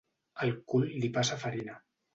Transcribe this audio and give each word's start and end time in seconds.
Al 0.45 0.53
cul 0.71 0.89
li 1.05 1.13
passa 1.19 1.39
farina. 1.47 1.79